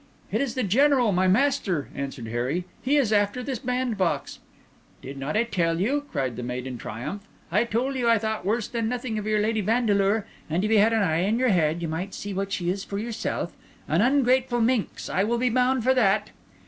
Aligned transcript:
"It 0.31 0.41
is 0.41 0.55
the 0.55 0.63
General, 0.63 1.11
my 1.11 1.27
master," 1.27 1.89
answered 1.93 2.25
Harry. 2.29 2.65
"He 2.81 2.97
is 2.97 3.13
after 3.13 3.43
this 3.43 3.59
bandbox." 3.59 4.39
"Did 4.99 5.15
not 5.19 5.37
I 5.37 5.43
tell 5.43 5.79
you?" 5.79 6.05
cried 6.11 6.37
the 6.37 6.41
maid 6.41 6.65
in 6.65 6.79
triumph. 6.79 7.21
"I 7.51 7.65
told 7.65 7.93
you 7.93 8.09
I 8.09 8.17
thought 8.17 8.43
worse 8.43 8.67
than 8.67 8.89
nothing 8.89 9.19
of 9.19 9.27
your 9.27 9.39
Lady 9.39 9.61
Vandeleur; 9.61 10.25
and 10.49 10.65
if 10.65 10.71
you 10.71 10.79
had 10.79 10.93
an 10.93 11.03
eye 11.03 11.17
in 11.25 11.37
your 11.37 11.49
head 11.49 11.83
you 11.83 11.87
might 11.87 12.15
see 12.15 12.33
what 12.33 12.51
she 12.51 12.67
is 12.67 12.83
for 12.83 12.97
yourself. 12.97 13.55
An 13.87 14.01
ungrateful 14.01 14.59
minx, 14.61 15.07
I 15.07 15.23
will 15.23 15.37
be 15.37 15.49
bound 15.51 15.83
for 15.83 15.93
that!" 15.93 16.31